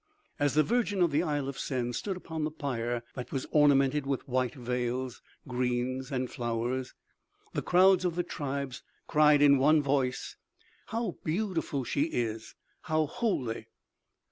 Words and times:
As 0.39 0.55
the 0.55 0.63
virgin 0.63 0.99
of 1.03 1.11
the 1.11 1.21
Isle 1.21 1.47
of 1.47 1.59
Sen 1.59 1.93
stood 1.93 2.17
upon 2.17 2.43
the 2.43 2.49
pyre 2.49 3.03
that 3.13 3.31
was 3.31 3.45
ornamented 3.51 4.07
with 4.07 4.27
white 4.27 4.55
veils, 4.55 5.21
greens 5.47 6.11
and 6.11 6.27
flowers, 6.27 6.95
the 7.53 7.61
crowds 7.61 8.03
of 8.03 8.15
the 8.15 8.23
tribes 8.23 8.81
cried 9.05 9.43
in 9.43 9.59
one 9.59 9.83
voice: 9.83 10.37
"How 10.87 11.17
beautiful 11.23 11.83
she 11.83 12.05
is!... 12.05 12.55
How 12.81 13.05
holy!" 13.05 13.67